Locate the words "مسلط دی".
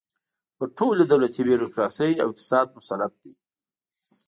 2.77-3.33